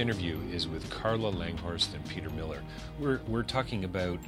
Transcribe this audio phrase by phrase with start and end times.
[0.00, 2.62] Interview is with Carla Langhorst and Peter Miller.
[2.98, 4.18] We're we're talking about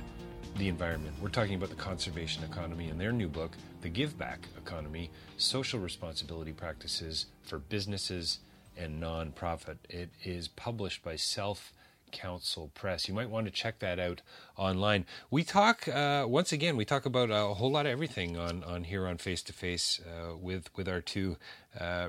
[0.59, 1.17] the environment.
[1.19, 5.81] We're talking about the conservation economy and their new book, The Give Back Economy: Social
[5.81, 8.41] Responsibility Practices for Businesses
[8.77, 9.78] and Nonprofit.
[9.89, 11.73] It is published by Self
[12.13, 13.09] Counsel Press.
[13.09, 14.23] You might want to check that out
[14.57, 15.07] online.
[15.31, 16.77] We talk uh, once again.
[16.77, 20.00] We talk about a whole lot of everything on, on here on Face to Face
[20.41, 21.37] with with our two
[21.78, 22.09] uh,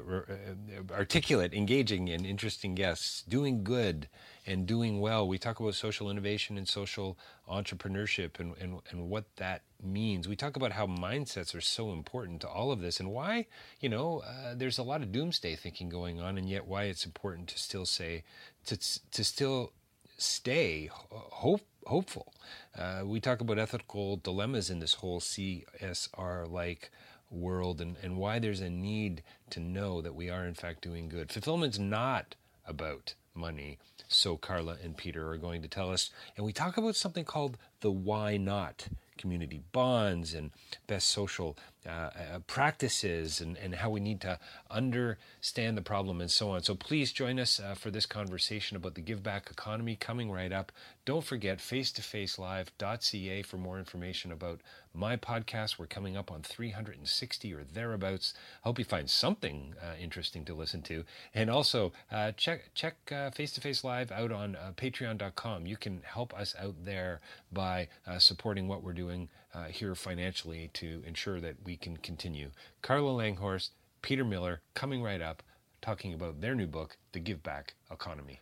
[0.91, 3.23] articulate, engaging, and interesting guests.
[3.27, 4.09] Doing good
[4.45, 5.27] and doing well.
[5.27, 7.17] We talk about social innovation and social
[7.49, 10.27] entrepreneurship and, and, and what that means.
[10.27, 13.47] We talk about how mindsets are so important to all of this and why,
[13.79, 17.05] you know, uh, there's a lot of doomsday thinking going on, and yet why it's
[17.05, 18.23] important to still say,
[18.65, 18.77] to,
[19.11, 19.71] to still
[20.17, 22.33] stay hope, hopeful.
[22.77, 26.91] Uh, we talk about ethical dilemmas in this whole CSR like
[27.29, 31.09] world and, and why there's a need to know that we are, in fact, doing
[31.09, 31.31] good.
[31.31, 32.35] Fulfillment's not
[32.67, 33.79] about money.
[34.07, 36.11] So Carla and Peter are going to tell us.
[36.37, 38.87] And we talk about something called the why not
[39.17, 40.51] community bonds and
[40.87, 44.39] best social uh, uh, practices and, and how we need to
[44.71, 46.63] understand the problem and so on.
[46.63, 50.51] So please join us uh, for this conversation about the give back economy coming right
[50.51, 50.71] up.
[51.05, 54.61] Don't forget face2facelive.ca for more information about
[54.93, 55.77] my podcast.
[55.77, 58.33] We're coming up on 360 or thereabouts.
[58.61, 61.03] Hope you find something uh, interesting to listen to.
[61.33, 62.95] And also uh, check check
[63.33, 65.65] Face to Face Live out on uh, patreon.com.
[65.65, 67.19] You can help us out there
[67.51, 67.89] by
[68.19, 72.51] supporting what we're doing uh, here financially to ensure that we can continue.
[72.81, 73.69] Carla Langhorst,
[74.01, 75.43] Peter Miller, coming right up,
[75.81, 78.41] talking about their new book, The Give Back Economy.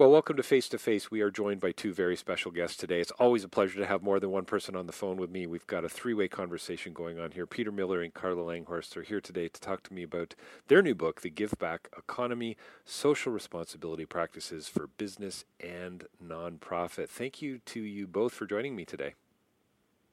[0.00, 1.10] Well, welcome to Face to Face.
[1.10, 3.00] We are joined by two very special guests today.
[3.00, 5.46] It's always a pleasure to have more than one person on the phone with me.
[5.46, 7.46] We've got a three way conversation going on here.
[7.46, 10.34] Peter Miller and Carla Langhorst are here today to talk to me about
[10.68, 12.56] their new book, The Give Back Economy
[12.86, 17.10] Social Responsibility Practices for Business and Nonprofit.
[17.10, 19.12] Thank you to you both for joining me today.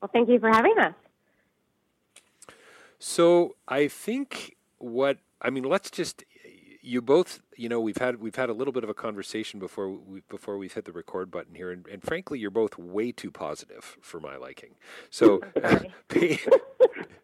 [0.02, 0.94] Well, thank you for having us.
[3.00, 6.24] So I think what I mean, let's just
[6.88, 9.90] you both, you know, we've had we've had a little bit of a conversation before
[9.90, 13.30] we before we've hit the record button here, and, and frankly, you're both way too
[13.30, 14.75] positive for my liking.
[15.09, 15.41] So,
[16.07, 16.47] page,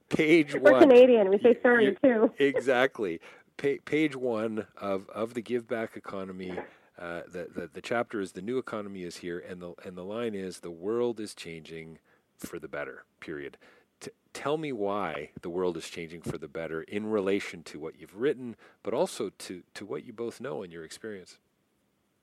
[0.10, 1.30] page We're one, Canadian.
[1.30, 2.32] We say sorry too.
[2.40, 3.22] exactly.
[3.58, 6.54] Pa- page one of of the Give Back Economy.
[7.00, 10.04] Uh, the, the the chapter is the new economy is here, and the and the
[10.04, 12.00] line is the world is changing
[12.44, 13.58] for the better, period.
[14.00, 18.00] T- tell me why the world is changing for the better in relation to what
[18.00, 21.38] you've written, but also to, to what you both know in your experience.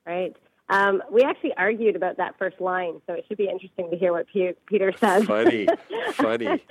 [0.05, 0.35] Right.
[0.69, 4.13] Um, we actually argued about that first line, so it should be interesting to hear
[4.13, 5.25] what P- Peter says.
[5.25, 5.67] Funny,
[6.13, 6.63] funny.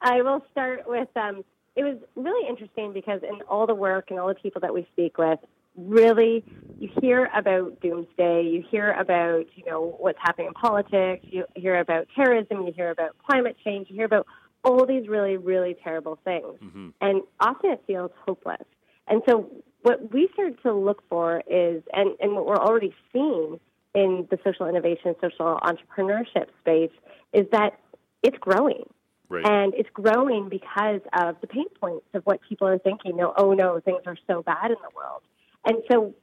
[0.00, 4.18] I will start with um, it was really interesting because in all the work and
[4.18, 5.38] all the people that we speak with,
[5.78, 6.44] really
[6.78, 11.78] you hear about doomsday, you hear about, you know, what's happening in politics, you hear
[11.78, 14.26] about terrorism, you hear about climate change, you hear about
[14.64, 16.58] all these really, really terrible things.
[16.62, 16.88] Mm-hmm.
[17.00, 18.66] And often it feels hopeless.
[19.08, 19.50] And so
[19.82, 23.58] what we start to look for is, and, and what we're already seeing
[23.94, 26.92] in the social innovation, social entrepreneurship space,
[27.32, 27.78] is that
[28.22, 28.84] it's growing.
[29.28, 29.44] Right.
[29.44, 33.16] And it's growing because of the pain points of what people are thinking.
[33.16, 35.22] No, oh no, things are so bad in the world.
[35.68, 36.14] And so,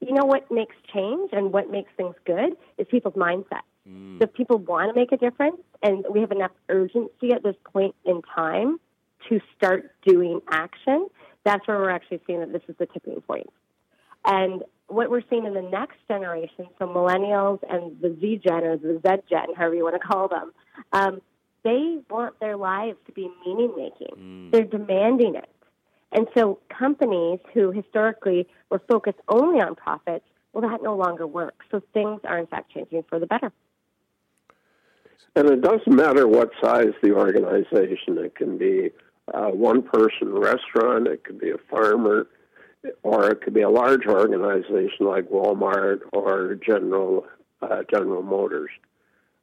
[0.00, 3.62] you know what makes change and what makes things good is people's mindset.
[3.88, 4.18] Mm.
[4.18, 7.56] So if people want to make a difference, and we have enough urgency at this
[7.72, 8.78] point in time
[9.28, 11.08] to start doing action,
[11.44, 13.48] that's where we're actually seeing that this is the tipping point.
[14.24, 18.76] And what we're seeing in the next generation, so millennials and the Z Gen or
[18.76, 20.52] the Z Gen, however you want to call them,
[20.92, 21.20] um,
[21.64, 24.16] they want their lives to be meaning making.
[24.16, 24.50] Mm.
[24.50, 25.48] They're demanding it.
[26.12, 31.66] And so companies who historically were focused only on profits, well, that no longer works.
[31.70, 33.52] So things are in fact changing for the better.
[35.36, 38.18] And it doesn't matter what size the organization.
[38.18, 38.90] It can be
[39.32, 42.26] a one person restaurant, it could be a farmer,
[43.02, 47.26] or it could be a large organization like Walmart or General
[47.60, 48.70] uh, General Motors.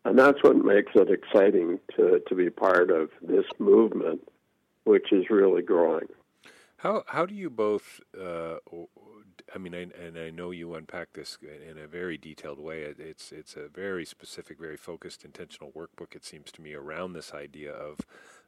[0.05, 4.21] And that's what makes it exciting to, to be part of this movement,
[4.83, 6.07] which is really growing.
[6.77, 8.01] How how do you both?
[8.19, 8.57] Uh,
[9.53, 12.81] I mean, I, and I know you unpack this in a very detailed way.
[12.83, 16.15] It's it's a very specific, very focused, intentional workbook.
[16.15, 17.99] It seems to me around this idea of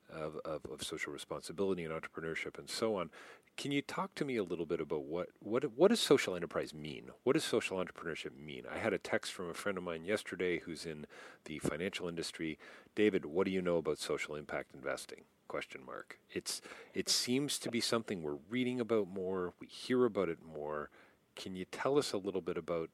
[0.09, 3.09] of, of, of, social responsibility and entrepreneurship and so on.
[3.57, 6.73] Can you talk to me a little bit about what, what, what does social enterprise
[6.73, 7.09] mean?
[7.23, 8.63] What does social entrepreneurship mean?
[8.71, 11.07] I had a text from a friend of mine yesterday who's in
[11.45, 12.57] the financial industry.
[12.95, 15.23] David, what do you know about social impact investing?
[15.47, 16.19] Question mark.
[16.29, 16.61] It's
[16.93, 19.53] it seems to be something we're reading about more.
[19.59, 20.89] We hear about it more.
[21.35, 22.89] Can you tell us a little bit about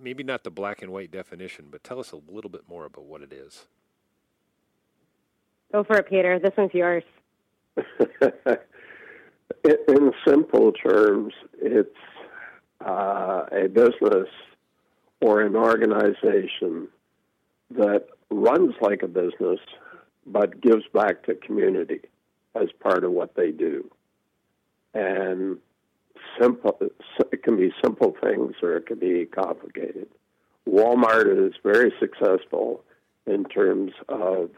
[0.00, 3.04] maybe not the black and white definition, but tell us a little bit more about
[3.04, 3.66] what it is?
[5.72, 6.38] Go for it, Peter.
[6.38, 7.04] This one's yours.
[9.64, 11.96] in simple terms, it's
[12.84, 14.28] uh, a business
[15.20, 16.88] or an organization
[17.70, 19.60] that runs like a business
[20.26, 22.00] but gives back to community
[22.54, 23.90] as part of what they do.
[24.94, 25.58] And
[26.40, 26.78] simple,
[27.32, 30.08] it can be simple things or it can be complicated.
[30.68, 32.82] Walmart is very successful
[33.26, 34.50] in terms of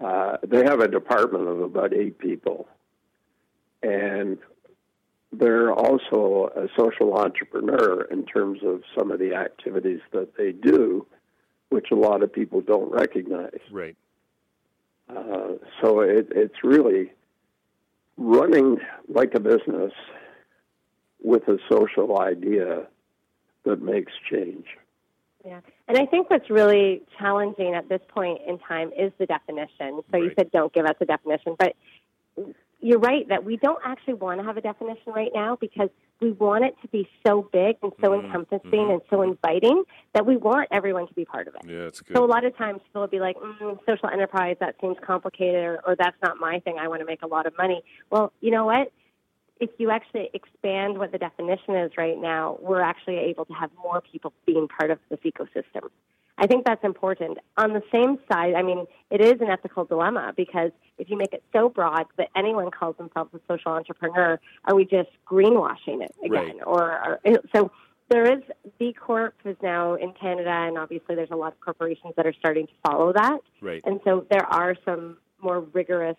[0.00, 2.68] uh, they have a department of about eight people,
[3.82, 4.38] and
[5.32, 11.06] they're also a social entrepreneur in terms of some of the activities that they do,
[11.70, 13.60] which a lot of people don't recognize.
[13.70, 13.96] Right.
[15.08, 17.12] Uh, so it, it's really
[18.16, 18.78] running
[19.08, 19.92] like a business
[21.22, 22.86] with a social idea
[23.64, 24.66] that makes change.
[25.44, 25.60] Yeah.
[25.88, 29.68] And I think what's really challenging at this point in time is the definition.
[29.78, 30.22] So right.
[30.22, 31.74] you said don't give us a definition, but
[32.84, 35.88] you're right that we don't actually want to have a definition right now because
[36.20, 38.26] we want it to be so big and so mm-hmm.
[38.26, 38.90] encompassing mm-hmm.
[38.90, 41.62] and so inviting that we want everyone to be part of it.
[41.66, 42.14] Yeah, it's good.
[42.14, 45.64] So a lot of times people will be like, mm, social enterprise, that seems complicated,
[45.64, 46.76] or, or that's not my thing.
[46.78, 47.82] I want to make a lot of money.
[48.10, 48.92] Well, you know what?
[49.60, 53.70] if you actually expand what the definition is right now, we're actually able to have
[53.80, 55.88] more people being part of this ecosystem.
[56.36, 57.38] I think that's important.
[57.56, 61.32] On the same side, I mean, it is an ethical dilemma because if you make
[61.32, 66.14] it so broad that anyone calls themselves a social entrepreneur, are we just greenwashing it
[66.24, 66.56] again?
[66.56, 66.66] Right.
[66.66, 67.70] Or, or so
[68.10, 68.42] there is
[68.78, 72.34] B Corp is now in Canada, and obviously there's a lot of corporations that are
[72.38, 73.38] starting to follow that.
[73.60, 73.82] Right.
[73.84, 76.16] And so there are some more rigorous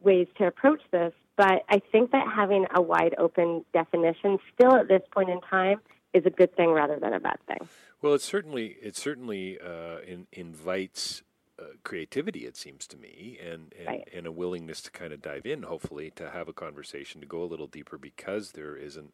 [0.00, 1.12] ways to approach this.
[1.36, 5.80] But I think that having a wide open definition still at this point in time
[6.12, 7.68] is a good thing rather than a bad thing.
[8.02, 11.22] Well, it certainly it certainly uh, in, invites
[11.58, 12.46] uh, creativity.
[12.46, 14.08] It seems to me, and and, right.
[14.14, 15.62] and, a willingness to kind of dive in.
[15.62, 19.12] Hopefully, to have a conversation to go a little deeper because there isn't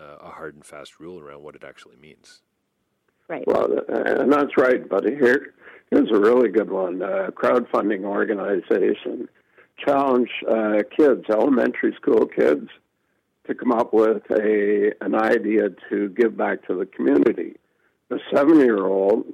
[0.00, 2.40] uh, a hard and fast rule around what it actually means.
[3.28, 3.44] Right.
[3.46, 4.86] Well, and that's right.
[4.88, 5.54] But here,
[5.90, 9.28] here's a really good one: a crowdfunding organization
[9.78, 12.68] challenge uh, kids, elementary school kids,
[13.46, 17.56] to come up with a an idea to give back to the community.
[18.08, 19.32] The seven year old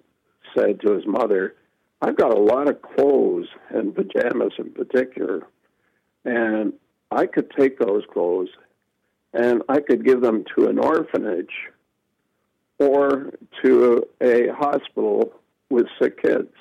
[0.57, 1.55] said to his mother,
[2.03, 5.47] I've got a lot of clothes and pajamas in particular,
[6.25, 6.73] and
[7.11, 8.49] I could take those clothes
[9.33, 11.71] and I could give them to an orphanage
[12.79, 15.33] or to a hospital
[15.69, 16.53] with sick kids.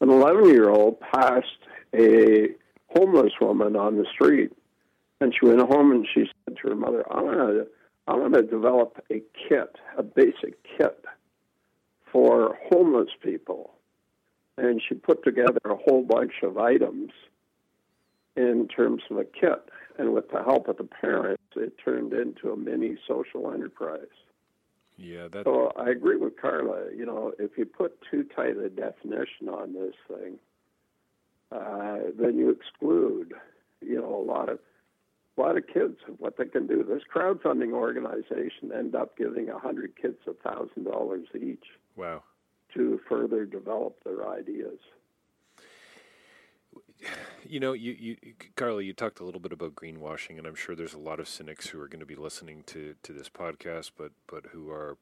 [0.00, 1.46] An 11 year old passed
[1.94, 2.48] a
[2.94, 4.52] homeless woman on the street.
[5.20, 7.66] And she went home and she said to her mother, I want to,
[8.06, 11.04] I want to develop a kit, a basic kit
[12.12, 13.74] for homeless people.
[14.56, 17.10] And she put together a whole bunch of items
[18.36, 19.68] in terms of a kit.
[19.98, 24.06] And with the help of the parents it turned into a mini social enterprise.
[24.96, 25.44] Yeah, that.
[25.44, 26.86] So I agree with Carla.
[26.96, 30.38] You know, if you put too tight a definition on this thing,
[31.52, 33.32] uh, then you exclude,
[33.80, 34.58] you know, a lot of
[35.38, 36.84] a lot of kids of what they can do.
[36.84, 41.64] This crowdfunding organization end up giving a hundred kids a thousand dollars each.
[41.96, 42.22] Wow.
[42.74, 44.78] To further develop their ideas.
[47.48, 48.16] You know, you, you,
[48.56, 51.28] Carla, you talked a little bit about greenwashing, and I'm sure there's a lot of
[51.28, 54.98] cynics who are going to be listening to, to this podcast, but but who are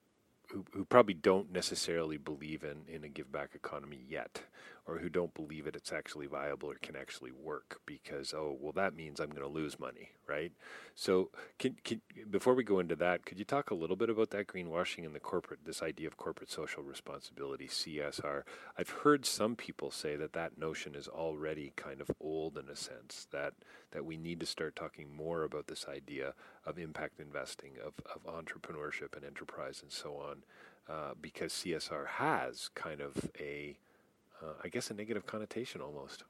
[0.51, 4.43] who, who probably don't necessarily believe in, in a give back economy yet,
[4.87, 8.73] or who don't believe it it's actually viable or can actually work because oh well
[8.73, 10.53] that means I'm going to lose money, right?
[10.95, 12.01] So can, can
[12.31, 15.15] before we go into that, could you talk a little bit about that greenwashing and
[15.15, 18.43] the corporate this idea of corporate social responsibility CSR?
[18.79, 22.77] I've heard some people say that that notion is already kind of old in a
[22.77, 23.55] sense that
[23.91, 28.23] that we need to start talking more about this idea of impact investing, of of
[28.33, 30.45] entrepreneurship and enterprise and so on,
[30.89, 33.79] uh, because CSR has kind of a
[34.43, 36.25] uh, I guess, a negative connotation almost.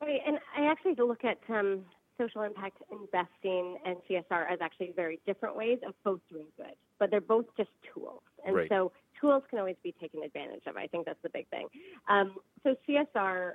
[0.00, 1.84] Right, and I actually look at um,
[2.18, 7.10] social impact investing and CSR as actually very different ways of both doing good, but
[7.10, 8.22] they're both just tools.
[8.44, 8.68] And right.
[8.68, 10.76] so tools can always be taken advantage of.
[10.76, 11.66] I think that's the big thing.
[12.08, 13.52] Um, so CSR,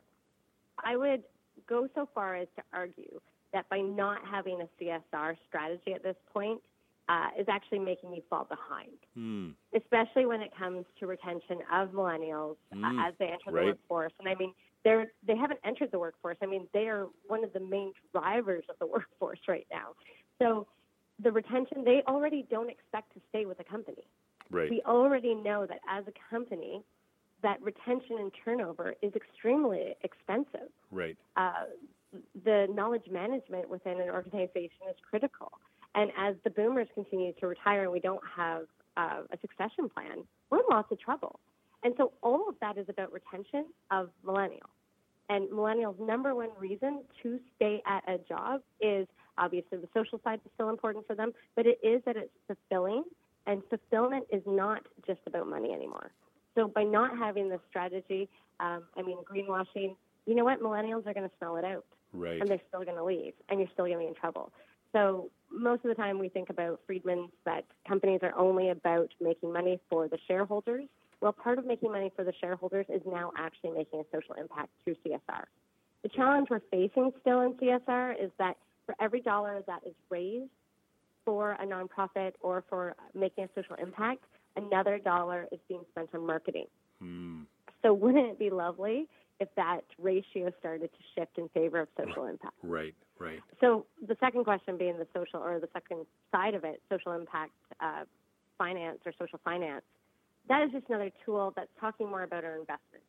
[0.84, 1.24] I would
[1.68, 3.20] go so far as to argue
[3.54, 6.62] that by not having a CSR strategy at this point,
[7.10, 9.54] uh, is actually making you fall behind, mm.
[9.76, 12.84] especially when it comes to retention of millennials mm.
[12.84, 13.62] uh, as they enter right.
[13.62, 14.14] the workforce.
[14.20, 14.54] And I mean,
[14.84, 16.38] they're they haven't entered the workforce.
[16.42, 19.90] I mean, they are one of the main drivers of the workforce right now.
[20.40, 20.68] So
[21.22, 24.04] the retention, they already don't expect to stay with the company.
[24.50, 24.70] Right.
[24.70, 26.82] We already know that as a company,
[27.44, 30.70] that retention and turnover is extremely expensive.
[30.92, 31.18] Right.
[31.36, 31.66] Uh,
[32.44, 35.52] the knowledge management within an organization is critical.
[35.96, 38.64] And as the boomers continue to retire and we don't have
[38.98, 41.40] uh, a succession plan, we're in lots of trouble.
[41.84, 44.70] And so all of that is about retention of millennials.
[45.30, 49.08] And millennials' number one reason to stay at a job is
[49.38, 53.04] obviously the social side is still important for them, but it is that it's fulfilling.
[53.48, 56.12] And fulfillment is not just about money anymore.
[56.56, 58.30] So by not having this strategy,
[58.60, 59.96] um, I mean, greenwashing,
[60.26, 60.62] you know what?
[60.62, 61.86] Millennials are going to smell it out.
[62.14, 62.40] Right.
[62.40, 64.52] And they're still going to leave, and you're still going to be in trouble.
[64.94, 69.52] So most of the time we think about Friedman's that companies are only about making
[69.52, 70.86] money for the shareholders.
[71.22, 74.70] Well, part of making money for the shareholders is now actually making a social impact
[74.84, 75.44] through CSR.
[76.04, 80.50] The challenge we're facing still in CSR is that for every dollar that is raised
[81.24, 84.24] for a nonprofit or for making a social impact,
[84.56, 86.66] another dollar is being spent on marketing.
[87.04, 87.46] Mm.
[87.84, 89.08] So wouldn't it be lovely
[89.42, 92.54] if that ratio started to shift in favor of social impact?
[92.62, 93.40] Right, right.
[93.60, 97.52] So the second question being the social, or the second side of it, social impact
[97.82, 98.04] uh,
[98.58, 99.82] finance or social finance.
[100.48, 103.08] That is just another tool that's talking more about our investments.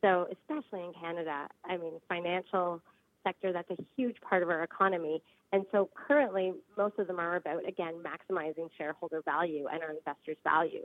[0.00, 2.82] So especially in Canada, I mean, financial
[3.22, 5.22] sector, that's a huge part of our economy.
[5.52, 10.38] And so currently, most of them are about, again, maximizing shareholder value and our investors'
[10.42, 10.84] value.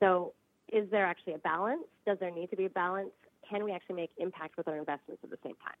[0.00, 0.32] So
[0.72, 1.84] is there actually a balance?
[2.04, 3.10] Does there need to be a balance?
[3.48, 5.74] Can we actually make impact with our investments at the same time?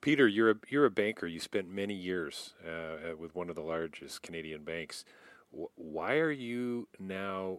[0.00, 1.26] Peter, you're a you're a banker.
[1.26, 5.04] You spent many years uh, with one of the largest Canadian banks.
[5.52, 7.58] W- why are you now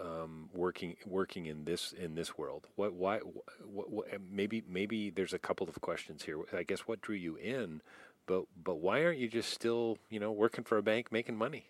[0.00, 2.66] um, working working in this in this world?
[2.76, 3.18] What why
[3.64, 6.38] what, what, maybe maybe there's a couple of questions here.
[6.56, 7.82] I guess what drew you in,
[8.26, 11.66] but but why aren't you just still you know working for a bank making money?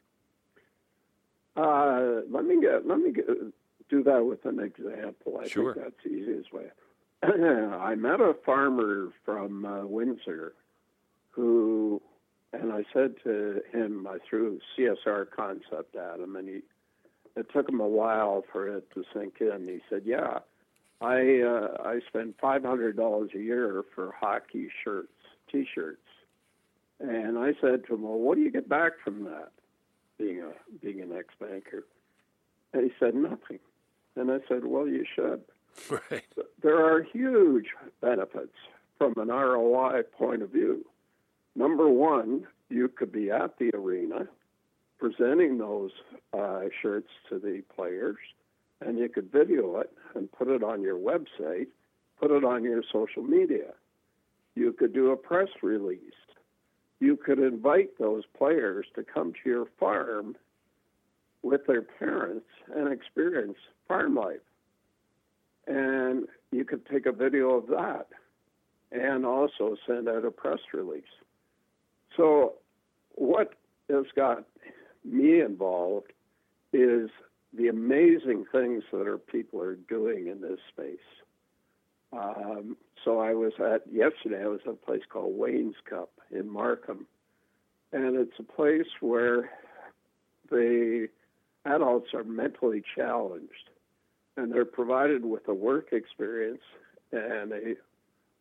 [1.57, 3.27] Uh, let me get let me get,
[3.91, 5.41] do that with an example.
[5.43, 5.75] I sure.
[5.75, 6.67] think that's the easiest way.
[7.23, 10.55] I met a farmer from uh, Windsor
[11.31, 12.01] who,
[12.53, 16.61] and I said to him, I threw CSR concept at him, and he,
[17.37, 19.67] it took him a while for it to sink in.
[19.69, 20.41] He said, "Yeah,
[21.01, 25.13] I uh, I spend five hundred dollars a year for hockey shirts,
[25.51, 26.01] T-shirts,"
[26.99, 29.53] and I said to him, "Well, what do you get back from that?"
[30.19, 31.87] Being a being an ex-banker,
[32.73, 33.61] and he said nothing.
[34.17, 35.43] And I said, "Well, you should."
[35.89, 36.25] Right.
[36.63, 37.69] There are huge
[38.01, 38.57] benefits
[38.99, 40.85] from an ROI point of view.
[41.55, 44.29] Number one, you could be at the arena
[44.99, 45.91] presenting those
[46.39, 48.19] uh, shirts to the players,
[48.81, 51.69] and you could video it and put it on your website,
[52.21, 53.73] put it on your social media.
[54.55, 56.01] You could do a press release.
[57.01, 60.37] You could invite those players to come to your farm
[61.43, 63.57] with their parents and experience
[63.89, 64.41] farm life
[65.71, 68.09] and you could take a video of that
[68.93, 71.03] and also send out a press release.
[72.17, 72.55] So
[73.15, 73.55] what
[73.89, 74.45] has got
[75.05, 76.13] me involved
[76.73, 77.09] is
[77.57, 80.99] the amazing things that our people are doing in this space.
[82.13, 84.43] Um, so I was at yesterday.
[84.43, 87.07] I was at a place called Wayne's Cup in Markham,
[87.93, 89.51] and it's a place where
[90.51, 91.09] the
[91.65, 93.71] adults are mentally challenged,
[94.37, 96.63] and they're provided with a work experience
[97.13, 97.75] and a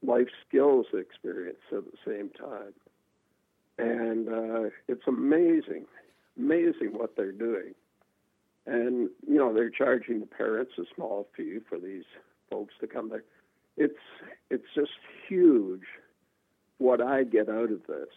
[0.01, 2.73] life skills experience at the same time.
[3.77, 5.85] And uh, it's amazing,
[6.37, 7.73] amazing what they're doing.
[8.65, 12.03] And, you know, they're charging the parents a small fee for these
[12.49, 13.23] folks to come there.
[13.77, 13.99] It's,
[14.49, 14.91] it's just
[15.27, 15.85] huge
[16.77, 18.09] what I get out of this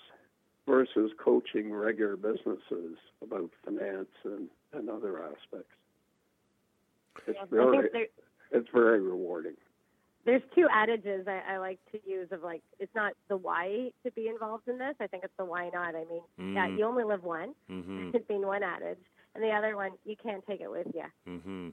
[0.67, 5.75] versus coaching regular businesses about finance and, and other aspects.
[7.27, 8.11] It's Yeah, very, think
[8.53, 9.55] it's very rewarding.
[10.25, 14.11] there's two adages I, I like to use of like it's not the why to
[14.13, 14.95] be involved in this.
[15.01, 15.95] I think it's the why not.
[15.95, 16.79] I mean, yeah, Mm.
[16.79, 17.55] you only live one.
[17.71, 18.11] Mm-hmm.
[18.15, 18.99] It's being one adage,
[19.35, 21.05] and the other one you can't take it with you.
[21.29, 21.69] Mm-hmm.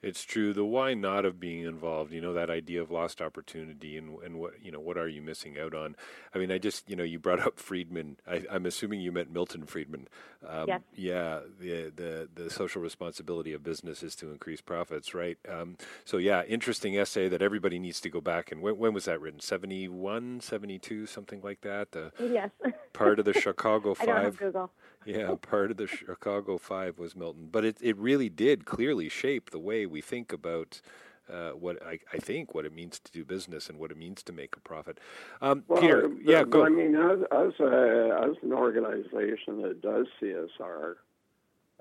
[0.00, 0.52] It's true.
[0.52, 4.38] The why not of being involved, you know, that idea of lost opportunity and, and
[4.38, 5.96] what, you know, what are you missing out on?
[6.32, 8.18] I mean, I just, you know, you brought up Friedman.
[8.26, 10.08] I, I'm assuming you meant Milton Friedman.
[10.46, 10.80] Um, Yes.
[10.94, 11.40] Yeah.
[11.58, 15.38] The, the, the social responsibility of business is to increase profits, right?
[15.48, 18.52] Um, so, yeah, interesting essay that everybody needs to go back.
[18.52, 19.40] And when, when was that written?
[19.40, 21.88] 71, 72, something like that?
[21.96, 22.50] Uh, Yes,
[22.92, 24.68] part of the Chicago I don't have Five.
[25.08, 29.50] Yeah, part of the Chicago Five was Milton, but it, it really did clearly shape
[29.50, 30.82] the way we think about
[31.32, 34.22] uh, what I, I think what it means to do business and what it means
[34.24, 34.98] to make a profit.
[35.40, 36.66] Um, Well, Peter, uh, yeah, but, go.
[36.66, 40.96] I mean, as as, a, as an organization that does CSR,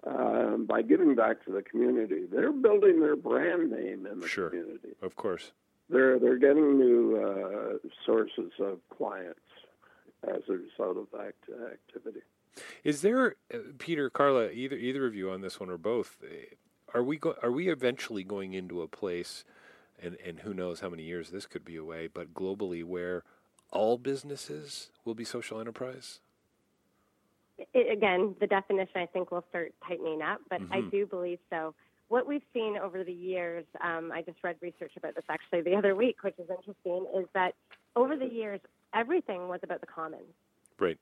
[0.05, 4.49] um, by giving back to the community, they're building their brand name in the Sure.
[4.49, 4.95] community.
[5.01, 5.51] of course.
[5.89, 9.39] They're they're getting new uh, sources of clients
[10.23, 11.35] as a result of that
[11.71, 12.21] activity.
[12.83, 16.17] Is there, uh, Peter, Carla, either either of you on this one or both?
[16.23, 16.27] uh,
[16.93, 19.43] Are we go- are we eventually going into a place,
[19.99, 23.23] and and who knows how many years this could be away, but globally where
[23.71, 26.21] all businesses will be social enterprise?
[27.73, 30.91] it, again, the definition I think will start tightening up, but I Mhm.
[30.91, 31.73] do believe so.
[32.07, 35.75] What we've seen over the years, um, I just read research about this actually the
[35.75, 37.55] other week, which is interesting, is that
[37.95, 38.61] over the years,
[38.93, 40.33] everything was about the commons.
[40.79, 40.97] Right.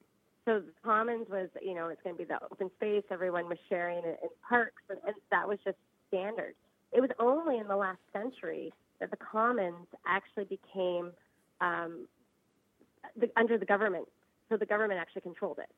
[0.46, 3.04] So the commons was, you know, it's going to be the open space.
[3.10, 5.78] Everyone was sharing it in parks, and, and that was just
[6.08, 6.54] standard.
[6.92, 11.12] It was only in the last century that the commons actually became
[11.62, 12.08] um,
[13.20, 14.08] the, under the government.
[14.50, 15.70] So the government actually controlled it,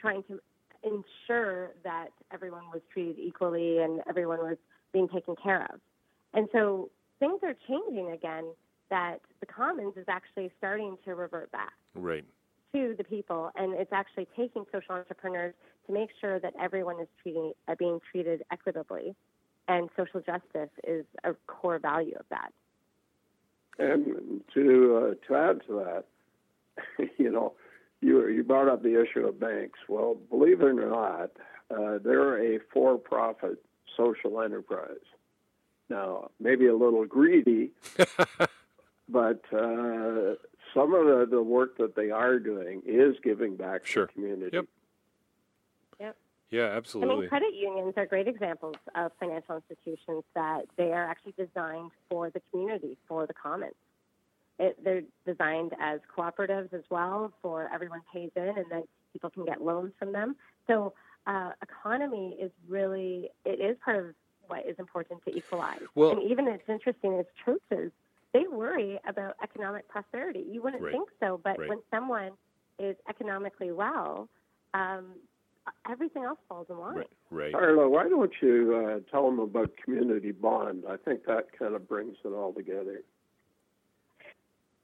[0.00, 0.40] trying to
[0.82, 4.56] ensure that everyone was treated equally and everyone was
[4.92, 5.80] being taken care of.
[6.34, 8.52] And so things are changing again.
[8.88, 12.24] That the commons is actually starting to revert back Right.
[12.72, 15.54] To the people, and it's actually taking social entrepreneurs
[15.86, 19.14] to make sure that everyone is treating, uh, being treated equitably,
[19.68, 22.52] and social justice is a core value of that.
[23.78, 27.54] And to uh, to add to that, you know,
[28.00, 29.78] you you brought up the issue of banks.
[29.88, 31.30] Well, believe it or not,
[31.70, 33.62] uh, they're a for-profit
[33.96, 34.96] social enterprise.
[35.88, 37.70] Now, maybe a little greedy,
[39.08, 40.34] but uh,
[40.74, 44.06] some of the, the work that they are doing is giving back Sure.
[44.06, 44.56] to the community.
[44.56, 44.66] Yep.
[46.00, 46.16] Yep.
[46.50, 47.14] Yeah, absolutely.
[47.14, 51.90] I mean, credit unions are great examples of financial institutions that they are actually designed
[52.08, 53.74] for the community, for the commons.
[54.58, 59.44] It, they're designed as cooperatives as well, for everyone pays in, and then people can
[59.44, 60.36] get loans from them.
[60.66, 60.94] So,
[61.26, 64.14] uh, economy is really it is part of
[64.46, 65.80] what is important to equalize.
[65.94, 67.90] Well- and even it's interesting as churches,
[68.36, 70.44] they worry about economic prosperity.
[70.50, 70.92] You wouldn't Right.
[70.92, 71.68] think so, but Right.
[71.70, 72.36] when someone
[72.78, 74.28] is economically well,
[74.74, 75.14] um,
[75.88, 76.96] everything else falls in line.
[76.96, 77.10] Right.
[77.30, 77.52] Right.
[77.52, 80.84] Carla, why don't you uh, tell them about Community Bond?
[80.86, 83.02] I think that kind of brings it all together.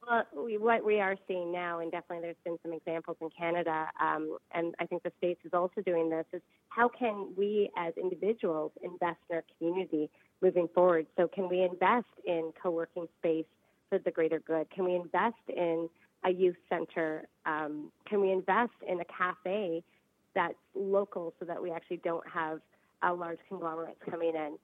[0.09, 3.89] Well, we, what we are seeing now, and definitely there's been some examples in Canada,
[4.01, 7.97] um, and I think the States is also doing this, is how can we as
[7.97, 10.11] individuals invest in our community
[10.43, 11.07] moving forward?
[11.17, 13.47] So, can we invest in co working space
[13.89, 14.69] for the greater good?
[14.71, 15.89] Can we invest in
[16.25, 17.29] a youth center?
[17.47, 19.83] Um, can we invest in a cafe
[20.35, 22.61] that's local so that we actually don't have
[23.03, 24.59] uh, large conglomerates coming in?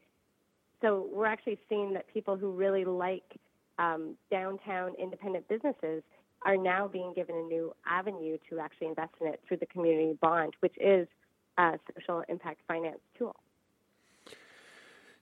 [0.82, 3.38] So, we're actually seeing that people who really like
[3.78, 6.02] um, downtown independent businesses
[6.42, 10.16] are now being given a new avenue to actually invest in it through the community
[10.20, 11.08] bond, which is
[11.58, 13.34] a social impact finance tool.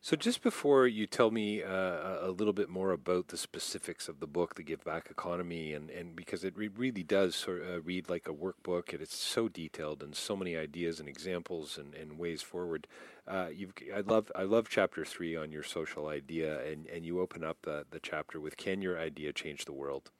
[0.00, 4.20] So, just before you tell me uh, a little bit more about the specifics of
[4.20, 7.68] the book, The Give Back Economy, and, and because it re- really does sort of
[7.68, 11.76] uh, read like a workbook, and it's so detailed and so many ideas and examples
[11.76, 12.86] and, and ways forward.
[13.26, 13.48] Uh,
[13.92, 17.58] I love I love chapter three on your social idea, and, and you open up
[17.62, 20.12] the, the chapter with "Can your idea change the world?"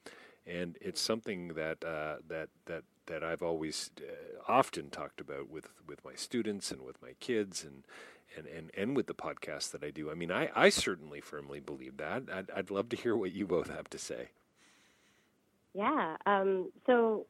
[0.45, 5.69] And it's something that uh, that that that I've always uh, often talked about with,
[5.87, 7.83] with my students and with my kids and
[8.37, 10.11] and, and, and with the podcast that I do.
[10.11, 12.23] I mean, I, I certainly firmly believe that.
[12.31, 14.29] I'd, I'd love to hear what you both have to say.
[15.73, 16.15] Yeah.
[16.25, 17.25] Um, so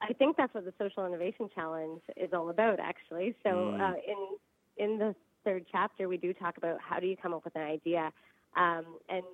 [0.00, 3.34] I think that's what the Social Innovation Challenge is all about, actually.
[3.42, 3.80] So mm.
[3.80, 4.36] uh, in
[4.84, 7.62] in the third chapter, we do talk about how do you come up with an
[7.62, 8.12] idea,
[8.56, 9.24] um, and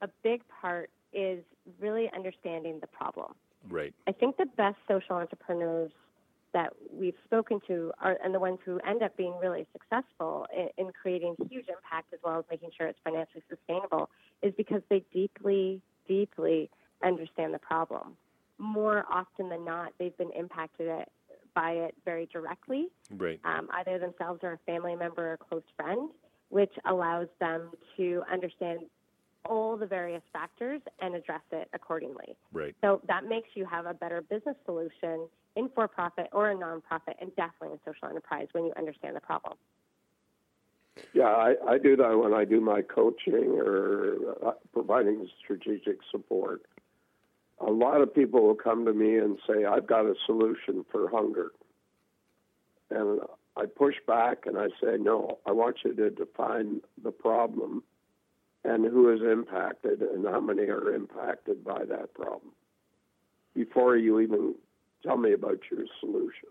[0.00, 1.42] a big part is
[1.78, 3.34] really understanding the problem.
[3.68, 3.92] Right.
[4.06, 5.92] I think the best social entrepreneurs
[6.52, 10.86] that we've spoken to are and the ones who end up being really successful in,
[10.86, 14.10] in creating huge impact as well as making sure it's financially sustainable
[14.42, 16.70] is because they deeply, deeply
[17.04, 18.16] understand the problem.
[18.58, 20.88] More often than not, they've been impacted
[21.54, 23.40] by it very directly, right.
[23.44, 26.10] um, either themselves or a family member or close friend,
[26.48, 28.80] which allows them to understand
[29.44, 32.36] all the various factors and address it accordingly.
[32.52, 32.74] Right.
[32.80, 37.14] So that makes you have a better business solution in for profit or a nonprofit,
[37.20, 39.54] and definitely in social enterprise when you understand the problem.
[41.12, 46.62] Yeah, I, I do that when I do my coaching or uh, providing strategic support.
[47.60, 51.08] A lot of people will come to me and say, I've got a solution for
[51.10, 51.52] hunger.
[52.90, 53.20] And
[53.56, 57.82] I push back and I say, no, I want you to define the problem
[58.64, 62.52] and who is impacted and how many are impacted by that problem
[63.54, 64.54] before you even
[65.02, 66.48] tell me about your solution.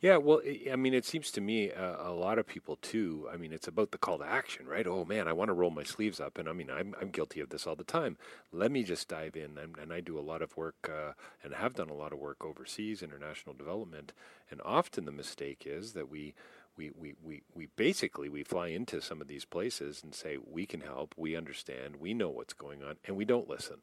[0.00, 3.28] Yeah, well, I mean, it seems to me uh, a lot of people too.
[3.32, 4.86] I mean, it's about the call to action, right?
[4.86, 7.40] Oh man, I want to roll my sleeves up, and I mean, I'm I'm guilty
[7.40, 8.18] of this all the time.
[8.52, 11.12] Let me just dive in, and, and I do a lot of work, uh,
[11.42, 14.12] and have done a lot of work overseas, international development,
[14.50, 16.34] and often the mistake is that we
[16.76, 20.66] we, we, we, we basically we fly into some of these places and say we
[20.66, 23.78] can help we understand we know what's going on and we don't listen.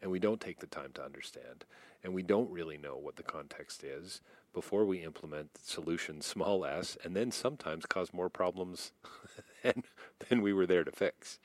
[0.00, 1.64] And we don't take the time to understand.
[2.04, 4.20] And we don't really know what the context is
[4.54, 8.92] before we implement solutions small s and then sometimes cause more problems
[9.62, 9.82] than,
[10.28, 11.38] than we were there to fix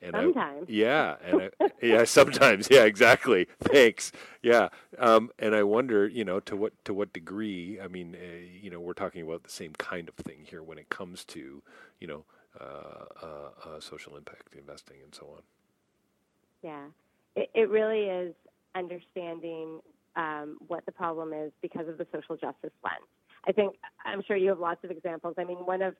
[0.00, 0.66] and sometimes.
[0.68, 3.46] I, yeah, and I, yeah, sometimes, yeah, exactly.
[3.60, 4.12] Thanks.
[4.42, 7.80] Yeah, um, and I wonder, you know, to what to what degree?
[7.80, 10.78] I mean, uh, you know, we're talking about the same kind of thing here when
[10.78, 11.62] it comes to,
[12.00, 12.24] you know,
[12.60, 12.64] uh,
[13.22, 15.42] uh, uh social impact investing and so on.
[16.62, 16.84] Yeah,
[17.36, 18.34] it, it really is
[18.74, 19.80] understanding
[20.16, 23.06] um, what the problem is because of the social justice lens.
[23.46, 25.34] I think I'm sure you have lots of examples.
[25.38, 25.94] I mean, one of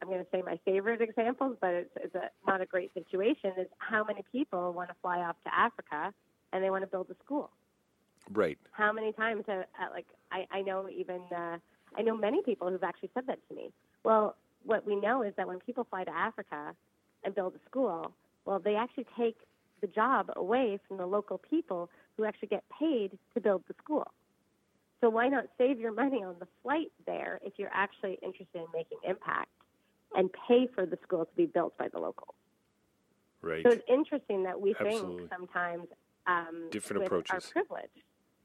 [0.00, 3.52] I'm going to say my favorite examples, but it's, it's a, not a great situation,
[3.58, 6.12] is how many people want to fly off to Africa
[6.52, 7.50] and they want to build a school.
[8.30, 8.58] Right.
[8.72, 11.58] How many times, have, uh, like, I, I know even, uh,
[11.96, 13.70] I know many people who've actually said that to me.
[14.04, 16.74] Well, what we know is that when people fly to Africa
[17.24, 18.12] and build a school,
[18.44, 19.36] well, they actually take
[19.80, 24.12] the job away from the local people who actually get paid to build the school.
[25.00, 28.66] So why not save your money on the flight there if you're actually interested in
[28.74, 29.48] making impact?
[30.14, 32.34] And pay for the school to be built by the locals.
[33.40, 33.62] Right.
[33.64, 35.18] So it's interesting that we Absolutely.
[35.18, 35.86] think sometimes
[36.26, 37.52] um, different approaches.
[37.54, 37.90] Our privilege.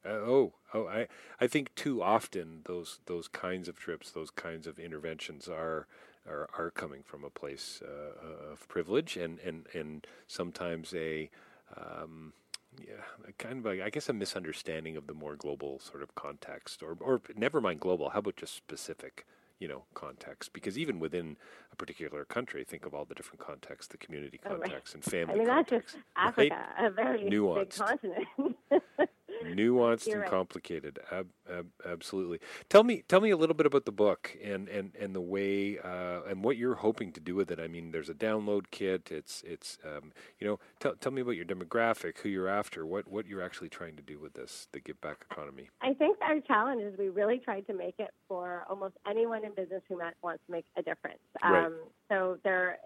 [0.06, 1.08] Uh, oh, oh, I,
[1.40, 5.88] I think too often those those kinds of trips, those kinds of interventions are
[6.28, 11.30] are, are coming from a place uh, of privilege and, and, and sometimes a
[11.76, 12.34] um,
[12.80, 12.94] yeah,
[13.38, 16.98] kind of a, I guess a misunderstanding of the more global sort of context, or
[17.00, 18.10] or never mind global.
[18.10, 19.26] How about just specific?
[19.64, 21.38] You know context because even within
[21.72, 24.94] a particular country think of all the different contexts the community context oh, right.
[24.96, 26.86] and family I mean that's just Africa right?
[26.86, 28.28] a very nuanced big continent
[29.44, 30.30] nuanced You're and right.
[30.30, 32.40] complicated ab, ab, absolutely.
[32.70, 35.80] Tell me tell me a little bit about the book and and and the way
[35.80, 37.60] uh, and what you're hoping to do with it.
[37.60, 39.10] I mean there's a download kit.
[39.12, 43.08] It's it's um, you know tell, tell me about your demographic who you're after what
[43.08, 45.70] what you're actually trying to do with this the give back economy.
[45.82, 49.54] I think our challenge is we really tried to make it for almost anyone in
[49.54, 51.20] business who wants to make a difference.
[51.44, 51.66] Right.
[51.66, 51.76] um,
[52.10, 52.78] so there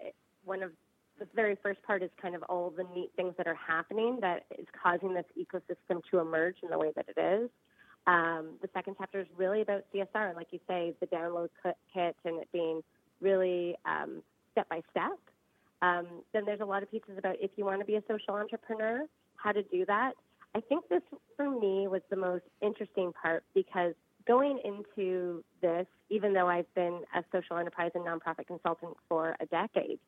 [0.44, 0.72] one of
[1.18, 4.44] the very first part is kind of all the neat things that are happening that
[4.58, 7.50] is causing this ecosystem to emerge in the way that it is.
[8.06, 11.48] Um, the second chapter is really about CSR, like you say, the download
[11.92, 12.82] kit and it being
[13.20, 15.18] really um, step by step.
[15.82, 18.34] Um, then there's a lot of pieces about if you want to be a social
[18.34, 19.04] entrepreneur,
[19.36, 20.12] how to do that.
[20.54, 21.02] I think this,
[21.36, 23.94] for me, was the most interesting part because
[24.26, 29.46] going into this, even though I've been a social enterprise and nonprofit consultant for a
[29.46, 29.98] decade,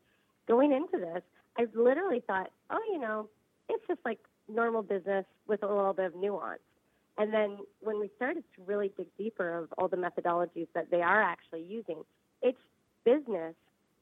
[0.46, 1.22] going into this,
[1.58, 3.28] I literally thought, oh, you know,
[3.68, 6.60] it's just like normal business with a little bit of nuance.
[7.18, 11.02] And then when we started to really dig deeper of all the methodologies that they
[11.02, 12.02] are actually using,
[12.40, 12.58] it's
[13.04, 13.54] business,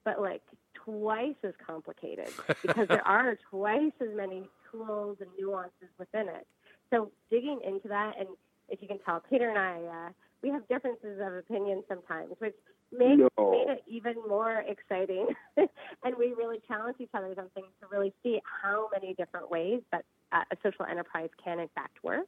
[0.05, 0.43] but like
[0.75, 2.29] twice as complicated
[2.63, 6.47] because there are twice as many tools and nuances within it.
[6.91, 8.29] So digging into that, and
[8.69, 10.11] if you can tell, Peter and I, uh,
[10.43, 12.55] we have differences of opinion sometimes, which
[12.93, 13.29] made, No.
[13.39, 15.29] made it even more exciting.
[15.57, 19.83] and we really challenge each other on things to really see how many different ways
[19.93, 22.27] that uh, a social enterprise can in fact work.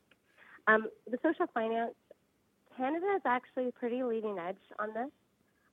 [0.66, 1.94] Um, the social finance,
[2.77, 5.11] Canada is actually pretty leading edge on this.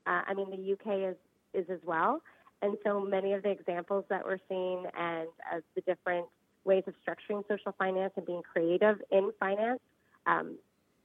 [0.06, 1.16] Uh, I mean, the UK is,
[1.54, 2.22] is as well.
[2.62, 6.26] And so many of the examples that we're seeing and uh, the different
[6.66, 9.80] ways of structuring social finance and being creative in finance,
[10.26, 10.58] um,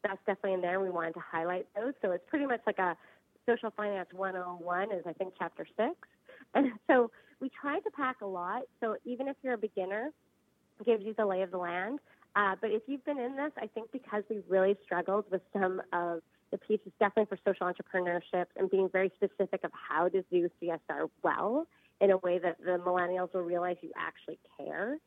[0.02, 0.80] that's definitely in there.
[0.80, 1.92] We wanted to highlight those.
[2.02, 2.96] So it's pretty much like a
[3.46, 5.96] social finance 101 is I think chapter six.
[6.54, 8.62] And so we tried to pack a lot.
[8.80, 10.10] So even if you're a beginner,
[10.80, 11.98] it gives you the lay of the land.
[12.34, 15.82] Uh, but if you've been in this, I think because we really struggled with some
[15.92, 20.48] of the pieces, definitely for social entrepreneurship and being very specific of how to do
[20.62, 21.66] CSR well
[22.00, 24.98] in a way that the millennials will realize you actually care.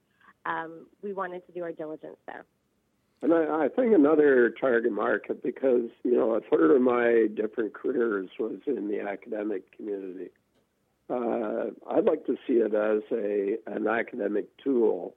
[0.45, 2.45] Um, we wanted to do our diligence there.
[3.21, 7.73] And I, I think another target market, because you know, a third of my different
[7.73, 10.29] careers was in the academic community.
[11.09, 15.15] Uh, I'd like to see it as a an academic tool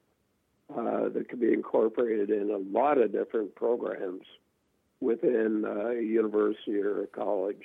[0.75, 4.25] uh, that could be incorporated in a lot of different programs
[5.01, 7.63] within a university or a college,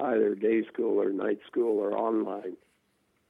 [0.00, 2.56] either day school or night school or online.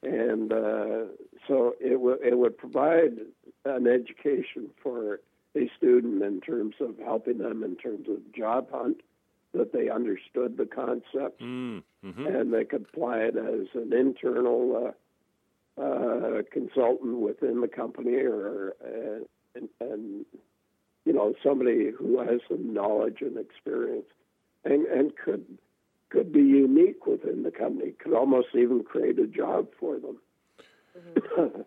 [0.03, 1.13] And uh,
[1.49, 3.19] so it, w- it would provide
[3.65, 5.21] an education for
[5.57, 8.99] a student in terms of helping them in terms of job hunt,
[9.53, 14.93] that they understood the concepts Mm, hmm and they could apply it as an internal
[15.79, 20.27] uh, uh, consultant within the company or uh, and, and
[21.05, 24.07] you know somebody who has some knowledge and experience
[24.65, 25.45] and and could
[26.11, 30.19] could be unique within the company could almost even create a job for them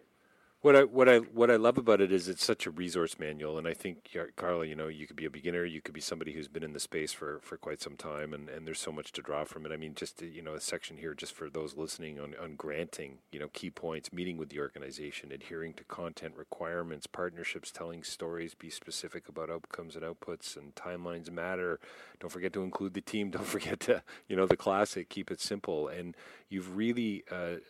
[0.62, 3.58] What I what I what I love about it is it's such a resource manual,
[3.58, 6.34] and I think Carla, you know, you could be a beginner, you could be somebody
[6.34, 9.14] who's been in the space for, for quite some time, and, and there's so much
[9.14, 9.72] to draw from it.
[9.72, 13.20] I mean, just you know, a section here just for those listening on, on granting,
[13.32, 18.54] you know, key points, meeting with the organization, adhering to content requirements, partnerships, telling stories,
[18.54, 21.80] be specific about outcomes and outputs, and timelines matter.
[22.20, 23.30] Don't forget to include the team.
[23.40, 25.08] Don't forget to you know the classic.
[25.08, 26.18] Keep it simple, and
[26.50, 27.62] you've really, uh,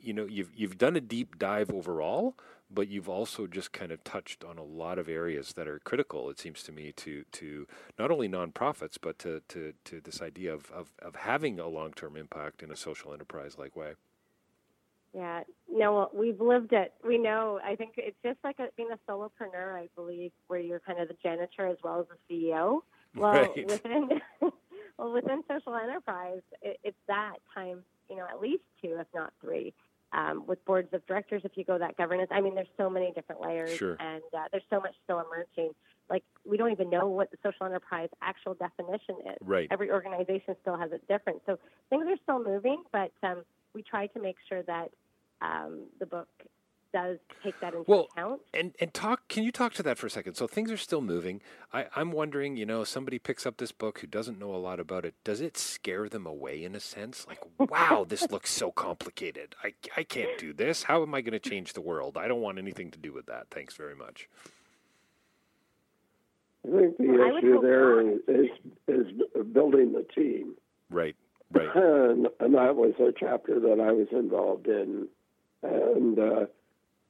[0.00, 2.13] you know, you've you've done a deep dive overall
[2.70, 6.30] but you've also just kind of touched on a lot of areas that are critical,
[6.30, 7.66] it seems to me, to, to
[7.98, 11.92] not only nonprofits, but to, to, to this idea of, of, of having a long
[11.92, 13.94] term impact in a social enterprise like way.
[15.14, 16.92] Yeah, no, well, we've lived it.
[17.06, 17.60] We know.
[17.64, 21.08] I think it's just like a, being a solopreneur, I believe, where you're kind of
[21.08, 22.80] the janitor as well as the CEO.
[23.16, 23.66] Well, Right.
[23.68, 24.08] within
[24.40, 29.32] well within social enterprise, it, it's that time, you know, at least two, if not
[29.40, 29.72] three.
[30.16, 33.10] Um, with boards of directors, if you go that governance, I mean, there's so many
[33.16, 33.96] different layers, Sure.
[33.98, 35.74] and uh, there's so much still emerging.
[36.08, 39.38] Like we don't even know what the social enterprise actual definition is.
[39.40, 39.66] Right.
[39.72, 41.42] Every organization still has it different.
[41.46, 41.58] So
[41.90, 43.42] things are still moving, but um,
[43.74, 44.90] we try to make sure that
[45.42, 46.28] um, the book
[46.94, 48.40] does take that into Well, account.
[48.54, 49.28] and and talk.
[49.28, 50.36] Can you talk to that for a second?
[50.36, 51.42] So things are still moving.
[51.72, 54.80] I, I'm wondering, you know, somebody picks up this book who doesn't know a lot
[54.80, 55.14] about it.
[55.24, 57.26] Does it scare them away in a sense?
[57.28, 59.54] Like, wow, this looks so complicated.
[59.62, 60.84] I I can't do this.
[60.84, 62.16] How am I going to change the world?
[62.16, 63.48] I don't want anything to do with that.
[63.50, 64.28] Thanks very much.
[66.66, 68.46] I think the Well, issue there is, is,
[68.88, 70.54] is is building the team
[70.90, 71.14] Right.
[71.52, 71.68] Right.
[71.74, 75.08] and, and that was a chapter that I was involved in.
[75.62, 76.46] And uh,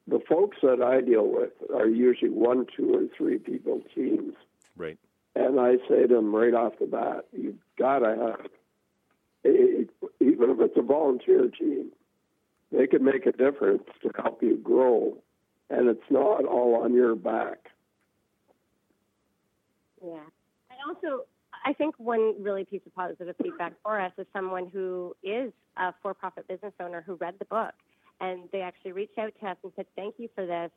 [0.06, 4.34] the folks that I deal with are usually one, two, or three people teams.
[4.76, 4.98] Right.
[5.34, 8.46] And I say to them right off the bat, you've got to have,
[9.44, 9.86] a,
[10.20, 11.90] even if it's a volunteer team,
[12.70, 15.16] they can make a difference to help you grow.
[15.70, 17.70] And it's not all on your back.
[20.04, 20.20] Yeah.
[20.70, 21.24] And also,
[21.64, 25.94] I think one really piece of positive feedback for us is someone who is a
[26.02, 27.74] for profit business owner who read the book
[28.20, 30.70] and they actually reached out to us and said, Thank you for this.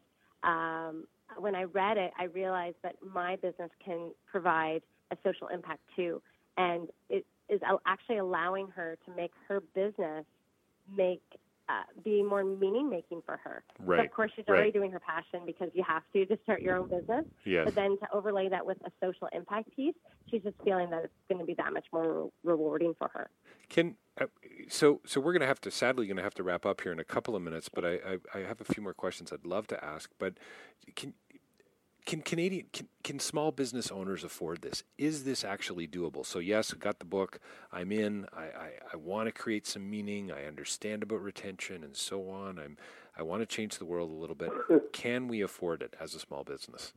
[0.43, 1.05] Um,
[1.37, 6.21] when I read it, I realized that my business can provide a social impact too.
[6.57, 10.25] And it is actually allowing her to make her business
[10.95, 11.21] make
[11.69, 13.61] uh, be more meaning making for her.
[13.79, 13.99] Right.
[13.99, 14.73] So of course, she's already right.
[14.73, 17.25] doing her passion because you have to to start your own business.
[17.45, 17.65] Yes.
[17.65, 19.95] But then to overlay that with a social impact piece,
[20.31, 23.29] she's just feeling that it's going to be that much more re- rewarding for her.
[23.67, 24.25] Can Uh,
[24.69, 26.91] so so we're going to have to sadly going to have to wrap up here
[26.91, 29.45] in a couple of minutes, but I, I I have a few more questions I'd
[29.45, 30.09] love to ask.
[30.19, 30.35] But
[30.95, 31.13] can
[32.05, 34.83] can Canadian can, can small business owners afford this?
[34.97, 36.25] Is this actually doable?
[36.25, 37.39] So yes, I got the book.
[37.71, 38.25] I'm in.
[38.35, 40.31] I, I, I want to create some meaning.
[40.31, 42.59] I understand about retention and so on.
[42.59, 42.77] I'm
[43.17, 44.51] I want to change the world a little bit.
[44.93, 46.93] Can we afford it as a small business?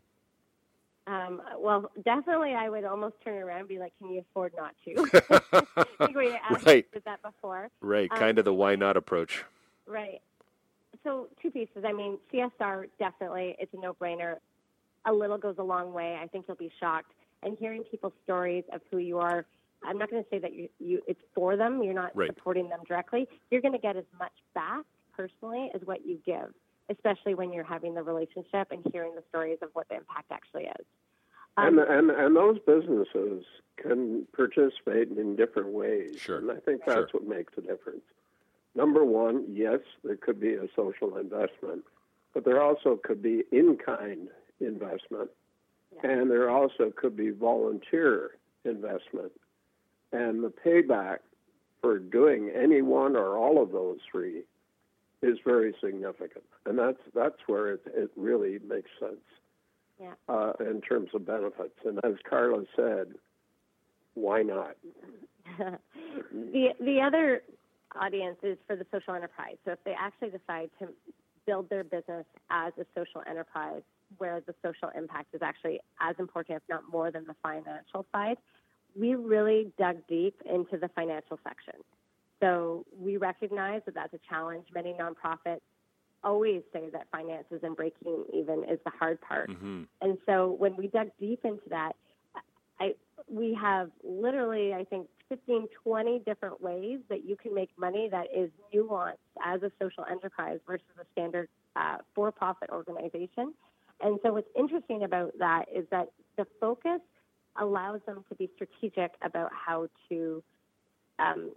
[1.10, 4.74] Um, well, definitely, I would almost turn around and be like, "Can you afford not
[4.84, 4.94] to?"
[5.76, 6.86] I think we asked Right.
[7.04, 7.68] that before.
[7.80, 9.44] Right, Um, kind of the why not approach.
[9.86, 10.20] Right.
[11.02, 11.84] So two pieces.
[11.84, 14.36] I mean, CSR definitely it's a no-brainer.
[15.06, 16.18] A little goes a long way.
[16.22, 17.12] I think you'll be shocked.
[17.42, 19.46] And hearing people's stories of who you are,
[19.82, 21.82] I'm not going to say that you, you it's for them.
[21.82, 22.28] You're not Right.
[22.28, 23.26] supporting them directly.
[23.50, 24.84] You're going to get as much back
[25.16, 26.52] personally as what you give,
[26.90, 30.64] especially when you're having the relationship and hearing the stories of what the impact actually
[30.64, 30.86] is.
[31.56, 33.44] And, Um, and and those businesses
[33.76, 36.18] can participate in different ways.
[36.18, 36.38] Sure.
[36.38, 37.20] And I think that's Sure.
[37.20, 38.04] what makes a difference.
[38.74, 41.84] Number one, yes, there could be a social investment,
[42.34, 44.28] but there also could be in kind
[44.60, 45.30] investment,
[46.02, 49.32] and there also could be volunteer investment.
[50.12, 51.18] And the payback
[51.80, 54.42] for doing any one or all of those three
[55.22, 56.44] is very significant.
[56.66, 59.20] And that's, that's where it, it really makes sense
[60.00, 60.14] yeah.
[60.28, 61.74] uh, in terms of benefits.
[61.84, 63.14] And as Carla said,
[64.14, 64.76] why not?
[65.58, 67.42] the the other
[68.00, 69.56] audience is for the social enterprise.
[69.64, 70.88] So if they actually decide to
[71.46, 73.82] build their business as a social enterprise,
[74.18, 78.36] where the social impact is actually as important, if not more, than the financial side,
[78.98, 81.80] we really dug deep into the financial section.
[82.40, 84.66] So we recognize that that's a challenge.
[84.74, 85.60] Many nonprofits
[86.22, 89.50] always say that finances and breaking even is the hard part.
[89.50, 89.82] Mm-hmm.
[90.02, 91.92] And so when we dug deep into that,
[92.78, 92.94] I
[93.28, 98.26] we have literally I think 15, 20 different ways that you can make money that
[98.34, 103.54] is nuanced as a social enterprise versus a standard uh, for-profit organization.
[104.00, 107.00] And so what's interesting about that is that the focus
[107.60, 110.42] allows them to be strategic about how to
[111.18, 111.52] um,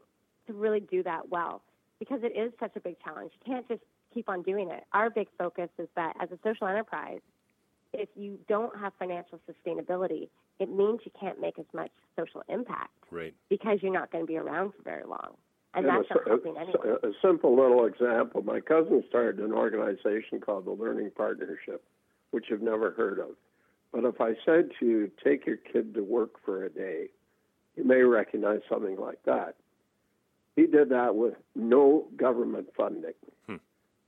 [0.45, 1.61] to really do that well
[2.03, 3.31] because it is such a big challenge.
[3.45, 3.81] You can't just
[4.13, 4.83] keep on doing it.
[4.91, 7.19] Our big focus is that as a social enterprise,
[7.93, 10.27] if you don't have financial sustainability,
[10.59, 13.33] it means you can't make as much social impact Right.
[13.49, 15.29] because you're not going to be around for very long.
[15.75, 16.87] And, And that's a, not helping uh, anyone.
[16.87, 18.43] a, uh, a simple little example.
[18.43, 21.83] My cousin started an organization called the Learning Partnership,
[22.31, 23.29] which you've never heard of.
[23.93, 27.07] But if I said to you, take your kid to work for a day,
[27.75, 29.55] you may recognize something like that.
[30.55, 33.13] He did that with no government funding.
[33.47, 33.55] Hmm.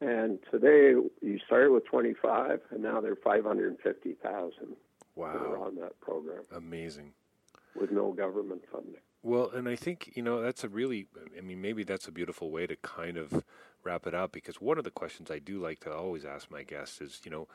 [0.02, 4.54] And today, you started with 25, and now there are 550,000
[5.18, 5.64] that are Wow.
[5.66, 7.14] on that program Amazing.
[7.76, 9.02] with no government funding.
[9.24, 12.52] Well, and I think, you know, that's a really, I mean, maybe that's a beautiful
[12.52, 13.44] way to kind of
[13.84, 16.62] wrap it up because one of the questions I do like to always ask my
[16.62, 17.48] guests is, you know,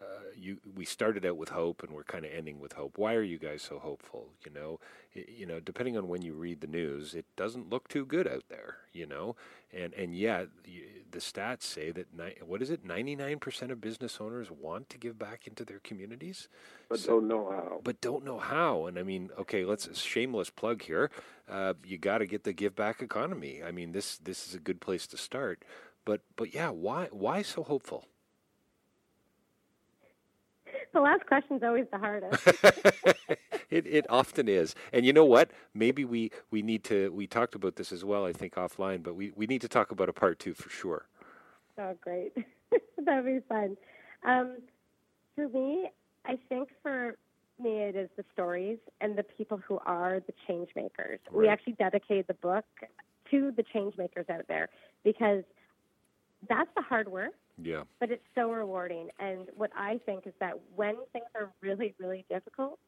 [0.00, 0.04] uh,
[0.36, 2.96] you we started out with hope and we're kind of ending with hope.
[2.98, 4.30] Why are you guys so hopeful?
[4.46, 4.80] You know,
[5.16, 8.28] I- you know, depending on when you read the news, it doesn't look too good
[8.28, 8.76] out there.
[8.92, 9.34] You know,
[9.72, 10.48] and and yet
[11.10, 12.84] the stats say that ni- what is it?
[12.84, 16.48] Ninety nine percent of business owners want to give back into their communities
[16.88, 17.80] But So- don't know how.
[17.82, 18.86] but don't know how.
[18.86, 21.10] And I mean, okay, let's shameless plug here.
[21.48, 23.62] Uh, you got to get the give back economy.
[23.64, 25.64] I mean, this this is a good place to start.
[26.04, 28.06] But but yeah, why why so hopeful?
[30.92, 32.46] The last question's always the hardest.
[33.70, 34.74] it it often is.
[34.92, 35.50] And you know what?
[35.74, 37.12] Maybe we we need to.
[37.12, 38.24] We talked about this as well.
[38.24, 41.06] I think offline, but we we need to talk about a part two for sure.
[41.78, 42.32] Oh, great.
[43.04, 43.76] That'd be fun.
[44.24, 44.56] Um,
[45.34, 45.90] for me,
[46.24, 47.16] I think for
[47.60, 51.20] me it is the stories and the people who are the change makers.
[51.32, 52.64] We actually dedicated the book
[53.30, 54.68] to the change makers out there
[55.04, 55.44] because
[56.48, 57.82] that's the hard work, Yeah.
[57.98, 59.08] but it's so rewarding.
[59.18, 62.78] And what I think is that when things are really, really difficult,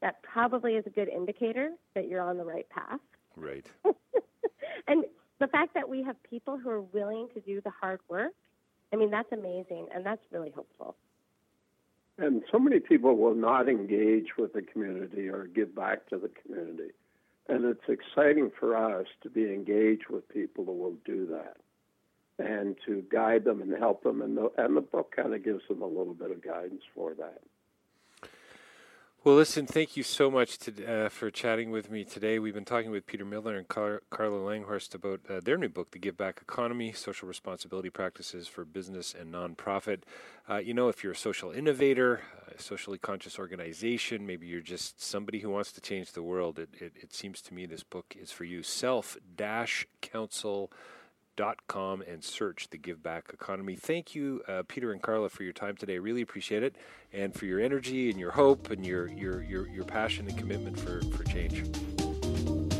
[0.00, 3.00] that probably is a good indicator that you're on the right path.
[3.36, 3.66] Right.
[4.88, 5.04] and
[5.38, 8.32] the fact that we have people who are willing to do the hard work,
[8.92, 10.96] I mean, that's amazing, and that's really hopeful.
[12.18, 16.30] And so many people will not engage with the community or give back to the
[16.42, 16.92] community.
[17.48, 21.58] And it's exciting for us to be engaged with people who will do that
[22.38, 24.22] and to guide them and help them.
[24.22, 27.14] And the, and the book kind of gives them a little bit of guidance for
[27.14, 27.42] that.
[29.26, 32.38] Well, listen, thank you so much to, uh, for chatting with me today.
[32.38, 35.90] We've been talking with Peter Miller and Car- Carla Langhorst about uh, their new book,
[35.90, 40.02] The Give Back Economy Social Responsibility Practices for Business and Nonprofit.
[40.48, 42.20] Uh, you know, if you're a social innovator,
[42.56, 46.68] a socially conscious organization, maybe you're just somebody who wants to change the world, it,
[46.78, 48.62] it, it seems to me this book is for you.
[48.62, 50.70] Self Dash Counsel
[51.66, 53.76] com and search the Give Back Economy.
[53.76, 55.98] Thank you, uh, Peter and Carla, for your time today.
[55.98, 56.76] Really appreciate it,
[57.12, 60.78] and for your energy and your hope and your your your, your passion and commitment
[60.78, 61.62] for, for change.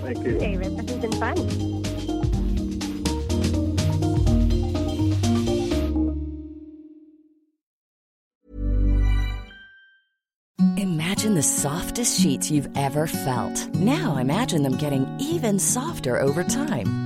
[0.01, 0.77] Thank you, David.
[0.77, 1.37] This has been fun.
[10.79, 13.75] Imagine the softest sheets you've ever felt.
[13.75, 17.06] Now imagine them getting even softer over time.